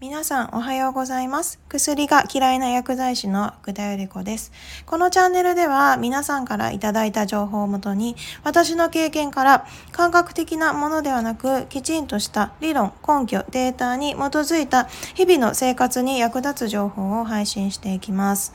[0.00, 1.60] 皆さんおはようございます。
[1.68, 4.50] 薬が嫌いな薬剤師の福田より子です。
[4.86, 14.84] このチャンネルでは皆さんからいただいた情報をもとに私の経験から感覚的なものではなくきちんとした理論、根拠、データに基づいた
[15.14, 18.54] 日々の生活に役立つ情報を配信していきます。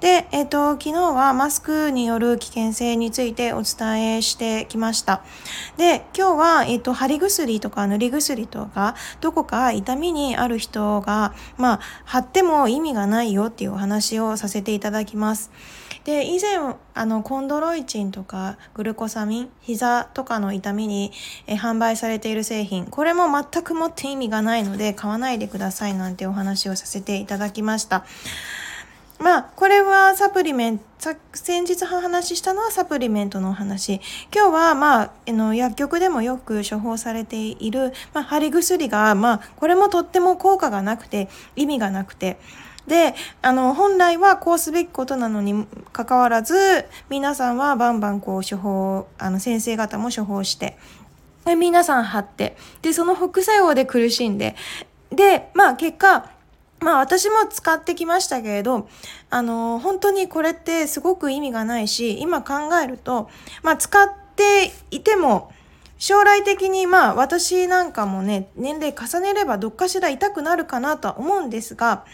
[0.00, 5.22] で、えっ、と、昨日はマスクによる危険性についてお伝えしてきました。
[5.76, 15.50] で、今日は、えっ、と、貼り薬とか塗り薬とか、どこか痛みにある人が、まあ、貼っても意味がないよっていうお話をさせていただきます。
[16.04, 21.12] で、以前、あの、コンドロイチンとかグルコサミン、膝とかの痛みに
[21.46, 28.06] え販売されている製品、これも全くもって意味がないので買わないでくださいなんてお話をさせていただきました。
[29.18, 30.84] まあ、これはサプリメント、
[31.34, 34.00] 先日話したのはサプリメントのお話。
[34.32, 42.38] 今日は、まあ、あの、薬局でもよく処方されている、まあ、貼り薬が、まあ、これもとっても効果がなくて、意味がなくて、
[42.86, 50.78] で、あの、本来はこうすべきことなのにかかわらず、皆さんはバンバンこう処方、あの、先生方も処方して、
[51.44, 54.54] で皆さん貼って、で、その副作用で苦しんで、
[55.10, 56.30] で、まあ結果、
[56.80, 58.88] まあ私も使ってきましたけれど、
[59.30, 63.28] あの、本当にこれってすごく意味がないし、今考えると、
[63.62, 65.52] まあ使っていても、
[65.98, 72.04] 将来的にまあ私なんかもね、年齢重ねればどっかしら痛くなるかなとは思うんですが、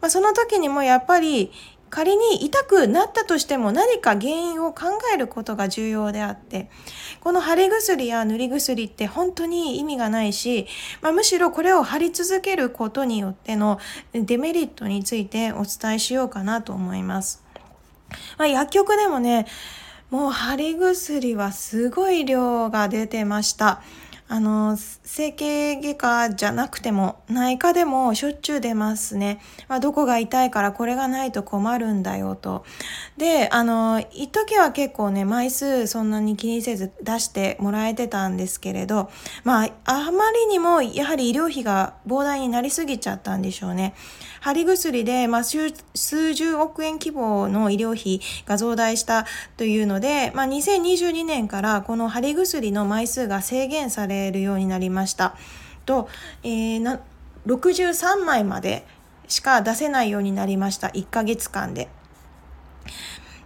[0.00, 1.52] まあ、その時にもやっぱり
[1.92, 6.70] 仮に痛くなったとしても何か原因を考えることが重要であって、
[7.20, 10.66] この貼り薬や塗り薬って本当に意味がないし、
[11.02, 13.78] まあ、むしろこれを貼り続けることによっての
[14.14, 17.44] デメリットについてお伝えしようかなと思います。
[18.38, 19.46] まあ、薬局でもね、
[20.08, 23.82] もう貼り薬はすごい量が出てました。
[24.32, 29.42] あの、整形外科じゃなくても、内科でもしょっちゅう出ますね。
[29.68, 32.64] まあ、どこが痛いからこれがないと困るんだよと。
[33.18, 39.10] で、あの、一時は結構ね、枚数そんなに気にせず出してもらえてたんですけれど、
[39.44, 43.92] まあ、あまりにもやはり医療費が膨大になりすぎちゃったんでしょうね。
[44.42, 45.70] 貼り薬で、まあ、数
[46.34, 49.24] 十億円規模の医療費が増大した
[49.56, 55.36] というので、まあ、2022年からこの貼り薬の枚数が制限されるようになりました。
[55.86, 56.08] と、
[56.42, 57.00] えー、な
[57.46, 58.84] 63枚まで
[59.28, 60.88] しか出せないようになりました。
[60.88, 61.88] 1ヶ月間で。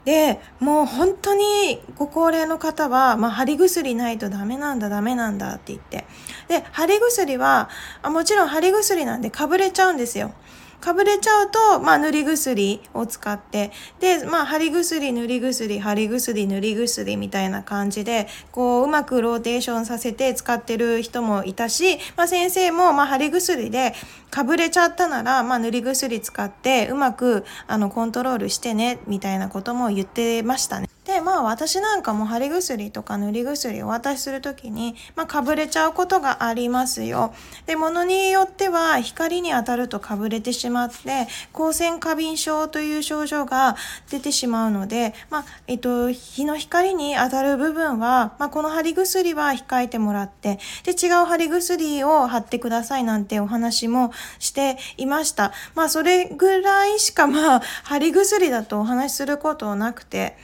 [0.06, 6.06] で、もう本当にご高齢の方は、まあ、貼り薬ないとダメなんだ、ダメなんだって言って。
[6.48, 7.68] で、貼り薬は、
[8.02, 10.32] もちろん貼り薬なんでかぶれちゃうんですよ。
[10.81, 23.94] かぶれちゃうと、まあ、塗り薬を使って、で、まあ、貼り薬、塗り薬、貼り薬、塗り薬みたいな感じで、こう、うまくローテーションさせて使ってる人もいたし、まあ、先生も、まあ、貼り薬で
[24.31, 30.88] かぶれちゃったなら、まあ、塗り薬使って、うまく、あの、コントロールしてね、みたいなことも言ってましたね。
[31.06, 37.32] で、まあ私なんかも貼り薬とか塗り薬をお渡しするときに、まあかぶれちゃうことがありますよ。
[37.66, 43.76] で、物によっては光に当たるとかぶれてしまって、光線過敏症という症状が
[44.10, 55.52] 出てしまうので、まあ、えっと、日の光に当たる部分は、まあこの貼り薬は控えてもらって、で、違う貼り薬を貼ってくださいなんてお話もしていました。
[55.76, 60.36] まあそれぐらいしかまあ貼り薬だとお話しすることなくて、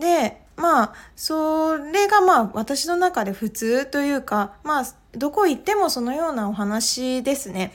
[0.00, 7.72] で、まあ、それがまあ私の中で普通というか、まあ、どこ行ってもそのようなお話ですね。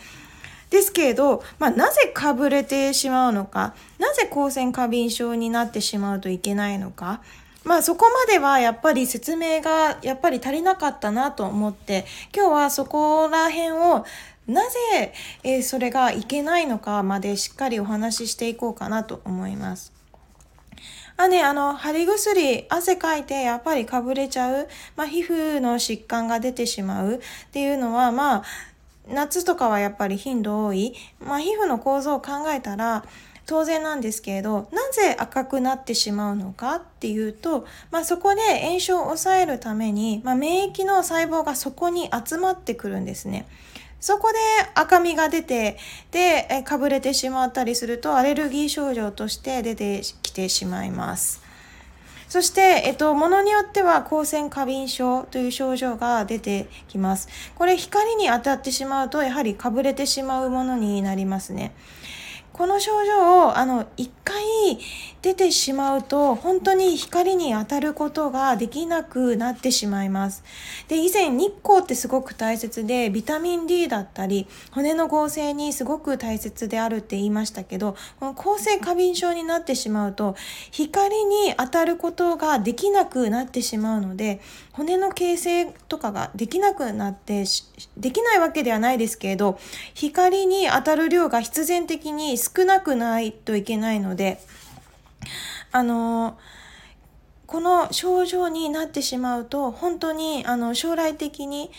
[0.69, 7.21] ですけれど、まあ、なぜかぶれてしまうのか、なぜ光線過敏症になってしまうといけないのか、
[7.63, 14.05] まあそこまではやっぱり説明がやっぱり足りなかったなと思って、今日はそこら辺を
[14.47, 19.94] なぜ、え、それがいけないのかまでしっかりお話ししていこうかなと思います。
[21.17, 24.67] あね、あの、貼り薬、汗かいてやっぱりかぶれちゃう、
[24.97, 27.19] まあ、皮膚の疾患が出てしまうっ
[27.51, 28.43] ていうのは、まあ、
[29.07, 30.93] 夏とかはやっぱり頻度多い。
[31.21, 33.05] まあ、皮膚の構造を考えたら、
[33.45, 43.47] 当然なんですけれど、なぜ赤くなってしまうのかっていうと、まあ、そこで炎症を抑えるために、まあ、免疫の細胞がそこに集まってくるんですね。
[44.05, 44.37] そこで
[44.75, 45.79] 赤みが出て、
[46.11, 51.41] で、かぶれてしまったりすると、アレルギー症状として出てきてしまいます。
[52.29, 57.29] そして、えっと、ものによっては光線過敏症という症状が出てきます。
[57.55, 61.73] これ光に当たってしまうと、やはりかぶれてしまうものになりますね。
[62.55, 64.45] この症状をあの一回
[65.21, 70.41] 出てしまうと本当に光に当たることができなくなってしまいます。
[70.87, 80.37] で以前日光ってすごく大切でビタミン D だったり骨の合成にすごく大切であるって言いましたけどこの抗性過敏症になってしまうと
[80.71, 84.39] 光に当たることができなくなってしまうので
[84.71, 87.43] 骨の形成とかができなくなって
[87.97, 89.59] できないわけではないですけれど
[89.93, 94.39] 光に当たる量が必然的に少なくないといけないので
[95.71, 96.37] あの
[97.47, 101.71] この症状になってしまうと本当にあの将来的に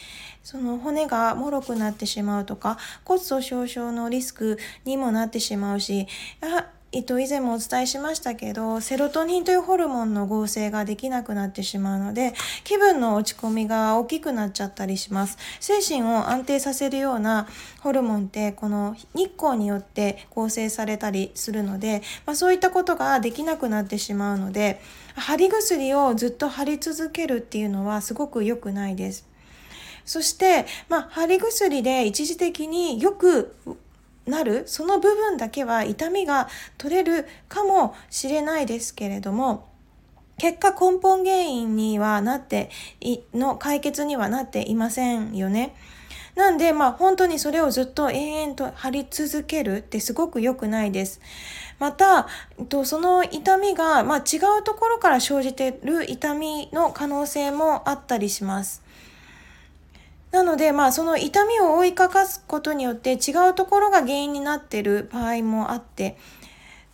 [0.43, 6.07] その骨がもろくなってしまうとか骨粗しょう症のリスクにもなってしまうし
[6.41, 12.33] やえっと、以前もお伝えしましたけど、セロトニンというホルモンの合成ができなくなってしまうので、
[12.65, 15.37] 気分の落ち込みが大きくなっちゃったりします。
[15.61, 17.49] 精神を安定させるような
[17.81, 24.81] ホルモンって、この日光によって合成されたりするので、まあ、そういったことができなくなってしまうので、
[25.17, 29.27] 貼り薬をずっと貼り続けるっていうのはすごく良くないです。
[30.07, 33.55] そして、まあ、貼り薬で一時的によく
[34.27, 39.69] なるその部分だけは痛みが取れるかもしれないですけれども
[40.39, 42.71] 結果根本原因にはなって
[43.33, 45.75] の解決にはなっていませんよね。
[46.35, 51.23] なんで、まあ本当にそれをずっと延々と張り続けるってすごく良くないです。
[51.79, 52.29] また、
[52.85, 58.83] その痛みが、まあ、違うところから生じている痛みの可能性もあったりします。
[60.31, 66.19] なので、まあ、その痛みを覆いかかすことによって違うところが原因になっている場合もあって、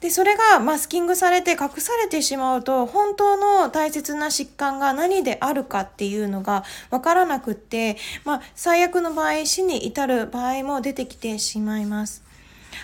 [0.03, 12.22] で、それがマスキングされて隠されてしまうと、本当の大切な疾患が何であるかっていうのが分からなくって、まあ、最悪の場合、死に至る場合も出てきてしまいます。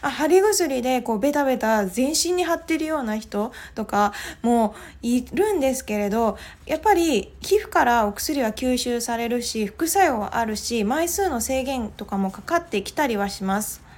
[0.02, 4.12] あ貼り薬でこうベタベタ全身に貼ってるような人とか
[4.42, 13.88] もいるんですけれどやっぱり皮膚からお薬は吸収されるし副作用はあるし枚数の制限とかもかかってきたりはします。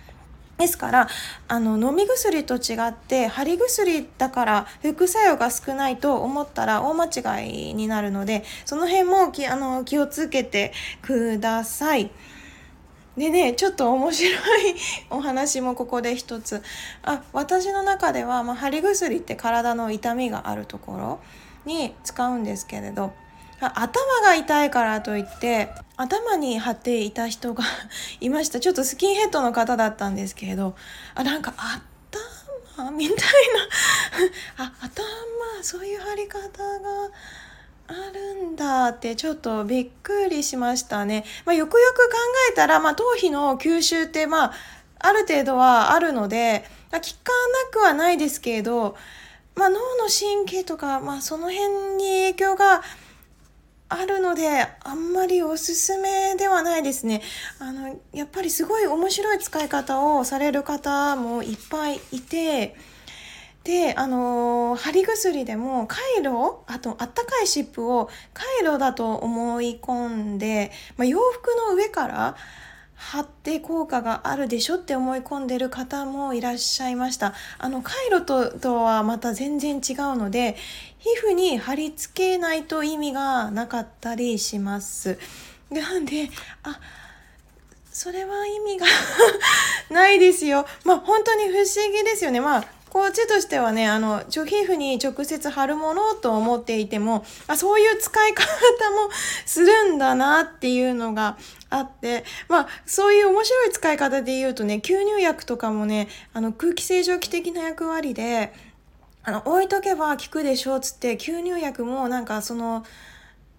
[0.60, 1.08] ですから
[1.48, 7.06] あの飲み薬と違って貼り薬だから副作用が少ないと思ったら大間
[7.40, 12.10] 違いになるのでその辺もきあの気をつけてください。
[13.20, 14.74] でねちょっと面白い
[15.10, 16.62] お話もここで一つ。
[17.02, 21.20] あ私の中では、まあ、貼り薬って体の痛みがあるところ
[21.66, 23.12] に使うんですけれど。
[23.60, 25.68] 頭が痛いからといって
[25.98, 27.62] 頭に貼っていた人が
[28.22, 28.58] いました。
[28.58, 30.74] ちょっとスキンヘッドの方だったんですけれど。
[31.14, 31.52] あなんか
[32.78, 33.16] 頭みたい
[34.56, 34.64] な。
[34.64, 35.04] あ頭
[35.60, 37.10] そういう貼り方が
[37.90, 41.24] あるんだってちょっとびっくりしましたね。
[41.44, 42.16] まあ、よくよく考
[42.50, 44.52] えたら、まあ、頭皮の吸収ってまあ
[45.00, 47.32] ある程度はあるので、まあ、効か
[47.66, 48.96] なくはないですけれど、
[49.56, 52.82] まあ、脳の神経とか、まあ、その辺に影響が
[53.88, 57.22] あるのであんまりおすすめではないですね。
[57.58, 62.76] あのやっぱりすごい面白い使い方をされる方もいっぱいいて。
[63.64, 72.36] であの貼り薬でもカイロあとあったかい湿布をカイロだと思い込んで、まあ、洋服の上から
[72.94, 77.32] 貼って効果があるでしょって思い込んでる方もいらっしゃいました。
[77.58, 80.56] あのカイロととはまた全然違うので
[80.98, 85.18] 皮膚に貼り付けないと意味がなかったりします。
[85.70, 86.28] なんで
[86.62, 86.78] あ
[87.90, 88.86] それは意味が
[89.90, 90.66] ないですよ。
[90.84, 92.40] まあ本当に不思議ですよね。
[92.40, 98.42] まあこっちとしてはね、あの、皮膚に直接貼るものと思っていても、あそういう使い方
[98.90, 99.10] も
[99.46, 101.38] するんだなっていうのが
[101.70, 108.52] あって、まあ、そういう面白い使い方で言うとね、吸入薬とかもね、あの、空気清浄機的な役割で、
[109.22, 112.84] あの、置いとけば効くでしょう、つって、吸入薬もなんかその、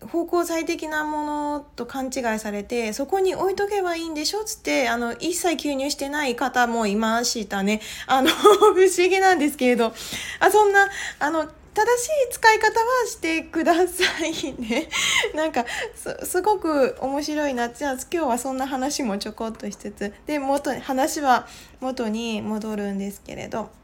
[0.08, 7.82] 芳香剤的なものと勘違いされてそこに置いとけばいいんでしょつってあの一切吸入してない方もいましたね。
[8.08, 8.30] あの
[8.74, 9.94] 不思議なんですけれど。
[10.40, 10.88] あそんな
[11.20, 14.90] あの正しい使い方はしてくださいね。
[15.36, 15.66] なんか
[15.96, 17.70] すすごく面白いな。
[17.70, 21.48] じゃあ今日はそんな話もちょこっとしつつで元話は
[21.80, 23.81] 元に戻るんですけれど。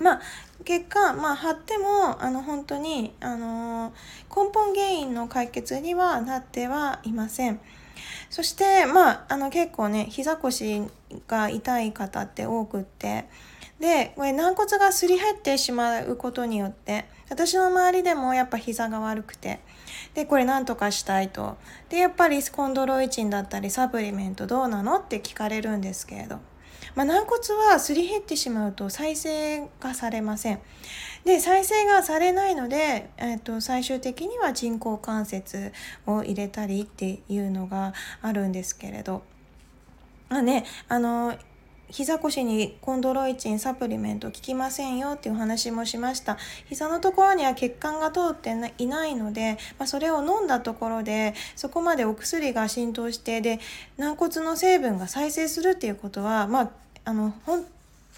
[0.00, 0.20] まあ
[0.64, 3.92] 結果、まあ、貼ってもあの本当に、あの
[4.28, 7.60] 根本原因の解決にはなってはいません。
[8.30, 10.82] そして、まあ、あの結構ね膝腰
[11.26, 13.26] が痛い方って多くって。
[13.80, 19.60] でこれ軟骨がすり減ってしまうことによって私の周りでもやっぱ膝が悪くて。
[20.14, 21.56] でこれ何とかしたいと。
[21.88, 26.40] でやっぱりスコンドロイチンだったりサプリメントどうなのって聞かれるんですけれど。
[26.98, 30.58] まあ、軟骨はすり減ってしまうと再生がされません。
[31.24, 35.72] で再生がされないので、えーと、最終的には人工関節
[36.06, 39.22] を入れたりっていうのがあるんですけれど。
[40.28, 41.38] まあね、あの
[41.88, 46.36] 膝腰にコンドロイチンサプリメント効きませんよっていう話もしました
[46.68, 53.58] 膝のところには血管が通っていないので、まあ、それを飲んだところでそこまでお薬が浸透してで
[53.96, 56.70] 軟骨の成分が再生するっていうことはまあ
[57.08, 57.64] あのほん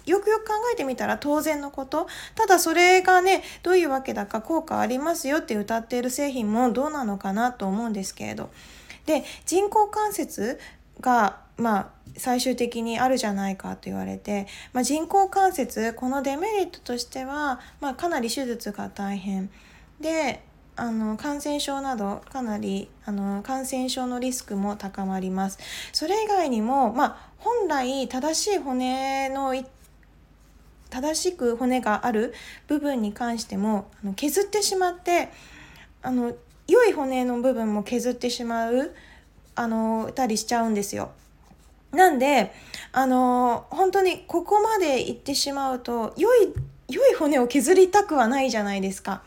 [0.05, 2.07] よくよく考えてみたら当然のこと。
[2.35, 8.49] ただそれがねどういうわけだか効果ありますよって歌っている製品もどうなのかなと思うんですけれど。
[9.05, 10.59] で人工関節
[10.99, 19.49] がまあ最終的にあるじゃないかと言われて、まあ、人工関節このデメリットとしては、まあ、かなり手術が大変。
[20.01, 20.43] で
[20.81, 25.59] あの感染症などかなりあの感染症のリスクも高まります
[25.93, 29.53] それ以外にも、まあ、本来正しい骨の
[30.89, 32.33] 正しく骨がある
[32.67, 35.29] 部分に関してもあの削ってしまって
[36.01, 36.33] あの
[36.67, 38.95] 良い骨の部分も削ってしまう
[39.53, 41.11] あのたりしちゃうんですよ。
[41.91, 42.53] なんで
[42.91, 46.53] あの本当にここまで行ってしまうと良い
[46.89, 49.21] 良い骨を削りたくはないじゃないですか。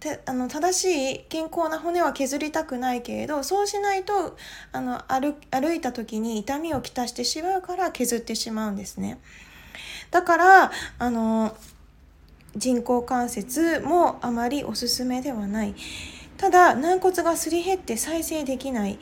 [0.00, 4.36] てあの正しい健康な骨は削りたくないけれどそうしないと
[4.72, 9.20] あの歩歩いた時に痛みをきたしてしまうから削ってしまうんですね。
[10.10, 11.54] だからあの
[12.56, 15.74] 人工関節もあまりおすすめではない。
[16.36, 18.98] ただ軟骨がすり減って再生できない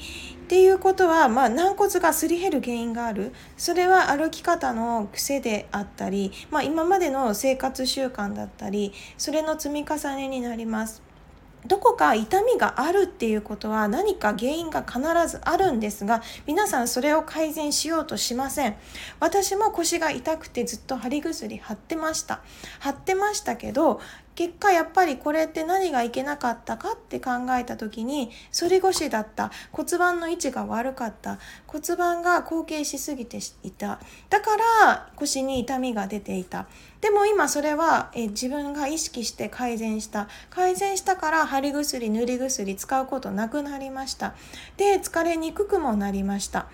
[0.49, 3.35] っていうことは、まあ、軟骨がすり減る原因がある。
[3.59, 11.03] それは歩き方の癖であったり、まあ、今までの生活習慣だったりそれの積み重ねになります。
[11.67, 18.77] どこか痛みがあるっていうことは何か原因が必ずあるんですが皆さんそれを改善しようとしません。
[19.21, 22.41] 私も腰が痛くてずっと貼り薬貼ってました。
[22.81, 24.01] 貼ってましたけど
[24.39, 29.51] 結果やっぱりこれって何がいけなかったかって考えた時に反り腰だった。
[29.73, 31.41] 骨盤の位置が悪かった。
[31.67, 33.99] 骨盤が後傾しすぎていた。
[34.31, 36.69] だから腰に痛みが出ていた。
[37.01, 40.29] でも今それはえ自分が意識して改善した。
[40.51, 44.37] 改善したから貼り薬塗り薬使うことなくなりました。
[44.77, 46.69] で疲れにくくもなりました。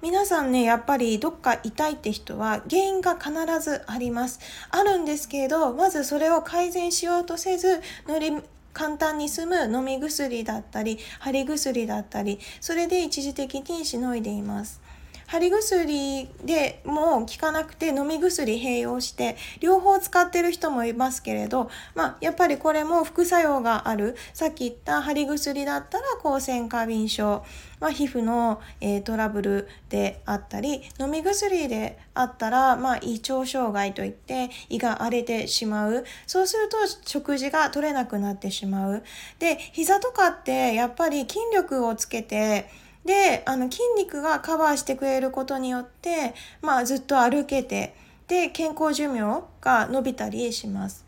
[0.00, 4.38] 皆さんねやっぱりどっか痛いって人は原因が必ずあります。
[4.70, 8.32] あるんですけれどまずそれを改善しようとせず塗り
[8.72, 14.80] 簡単に済む飲み薬だったり貼り薬だったりそれで一時的にしのいでいます。
[15.28, 24.16] 貼り薬でも効かなくて飲み薬併用して両方使ってる人もいますけれど、まあ、やっぱりこれも副作用がある。
[24.32, 27.44] さっき言った貼り薬だったら抗線過敏症、
[27.78, 36.04] まあ、皮膚の、えー、トラブルであったり飲み薬であったら、まあ、胃腸障害といって胃が荒れてしまう。
[36.26, 39.04] そうすると食事が取れなくなってしまう。
[39.38, 47.94] で膝とかってやっぱり筋力をつけてであの筋肉がカバーしてくれることによって、まあ、ずっと歩けて
[48.26, 51.06] で健康寿命が伸びたりします。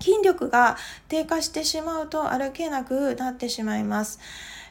[0.00, 0.76] 筋力が
[1.08, 4.18] 低下してしまうと歩けなくなってしまいます。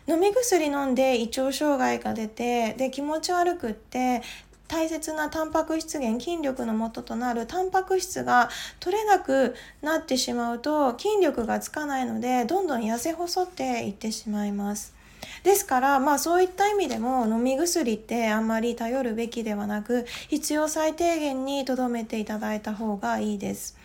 [0.07, 4.21] 飲み薬飲んで胃腸障害が出てで気持ち悪くって
[4.67, 8.49] 大切なタンパク質源筋力の元となるタンパク質が
[8.81, 14.96] 取れなくなってしまうと筋力がつかないのでどんどん痩せ細っていってしまいます。
[15.43, 23.77] ですからまあそういった意味でも飲み薬ってあんまり頼るべきではなく必要最低限にとどめていただいた方がいいです。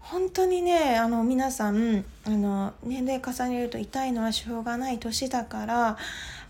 [0.00, 5.98] 本当にねあの皆さんあの年齢重ねると痛いのはしょうがない年だから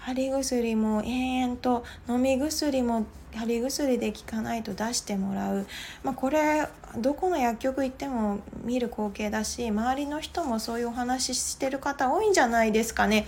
[0.07, 5.67] 貼り薬も延々と飲み薬も貼り薬で効かないと出してもらう、
[6.05, 13.27] まあ、これどこの薬局行っても見る光景だし周りの人もそういうお話ししてる方多いんじゃないですかね。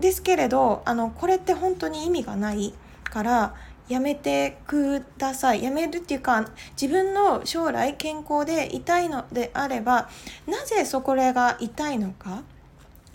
[0.00, 2.72] ですけれどあのこれって本当に意味がない
[3.04, 3.54] から
[3.90, 10.08] やめてくださいやめるっていうか自分の将来健康で痛いのであれば
[10.46, 12.42] なぜそこらが痛いのか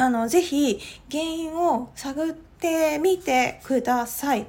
[0.02, 0.80] あのぜひ
[1.12, 4.48] 原因を探ってみてください。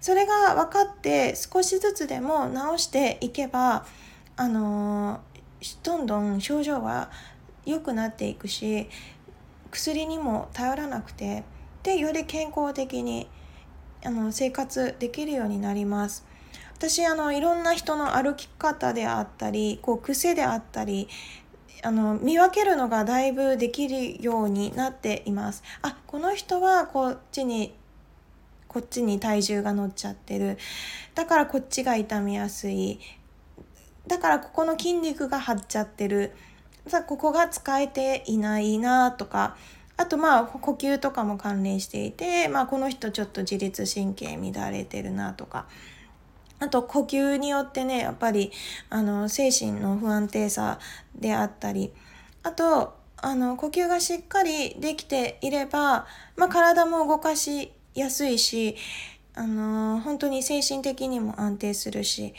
[0.00, 3.84] それが分かって少しずつでも治していけば
[4.36, 5.20] あの
[5.82, 7.10] どんどん症状は
[7.66, 8.88] 良くなっていくし
[9.70, 11.44] 薬にも頼らなくて
[11.82, 13.28] でより健康的に
[14.02, 16.24] あの生活できるようになります。
[16.78, 21.08] 私あのいろんな人の歩き方であったりこう癖であったり
[21.82, 25.62] あの見分けるのがだいぶできるようになっています。
[25.82, 27.74] あこの人はこっちに
[28.68, 30.58] こっちに体重が乗っちゃってる。
[31.14, 33.00] だからこっちが痛みやすい。
[34.06, 36.32] だからここの筋肉が張っちゃってる。
[36.86, 39.56] さここが使えていないなとか。
[39.96, 45.66] あとまあ呼吸とかも関連していて、まあ、この人ちょっと自律神経乱れてるなとか。
[46.60, 48.52] あと呼吸によってねやっぱり
[48.90, 50.78] あの精神の不安定さ
[51.14, 51.92] であったり
[52.42, 58.76] あとあの呼吸がしっかりできていれば、まあ、体も動かしやすいし
[59.34, 62.34] あの本当に精神的にも安定するし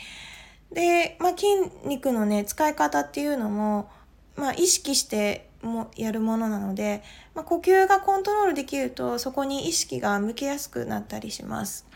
[0.72, 1.46] で、まあ、筋
[1.84, 3.90] 肉のね使い方っていうのも、
[4.36, 7.02] まあ、意識してもやるものなので、
[7.34, 11.86] まあ、呼吸がコントロールできるとそこに意識が向けやすくなったりします。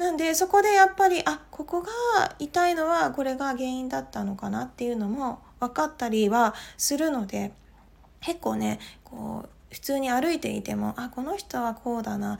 [0.00, 1.90] なんでそこでやっぱりあここが
[2.38, 7.52] 痛いのはこれが原因だったのかなっていうのも分かったりはするので
[8.22, 12.38] 結構ねこう普通に歩いていてもあこの人はこうだな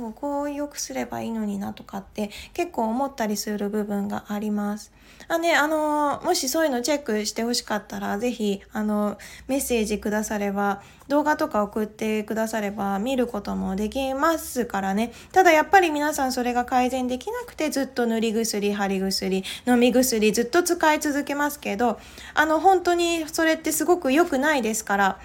[0.00, 4.92] こうこう良くすればいいのになとかって結構思ったりする部分があります。
[5.28, 22.00] あね、あのもしそういうのチェックしてほしかったら是非あのメッセージくだされば動画とか送ってくだされば見ることもできますからねただやっぱり皆さんそれが改善できなくてずっと塗り薬貼り薬飲み薬ずっと使い続けますけど
[22.34, 25.18] あの本当にそれってすごく良くないですから。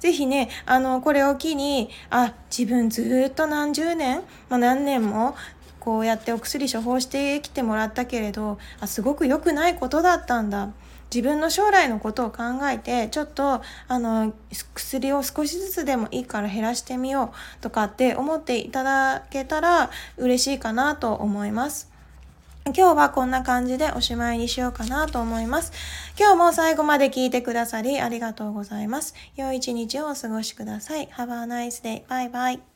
[0.00, 5.36] ぜひね、あの、これを機に、あ、自分ずっと何十年、まあ、何年も、
[5.78, 10.70] こうやってお薬処方してきてもらったけれど、あ、すごく良くないことだったんだ。
[11.12, 14.32] 自分の将来のことを考えてちょっとあの
[14.74, 21.89] 薬を少しずつでもいいから減らしてみようとかって思っていただけたら嬉しいかなと思います。
[22.66, 25.72] 今日はこんな感じでおしまいにしようかなと思います。
[26.18, 29.14] 今日も最後まで聞いてくださりありがとうございます。
[29.36, 31.08] 良い一日をお過ごしください。
[31.08, 32.04] Have a nice day.
[32.06, 32.69] Bye bye.。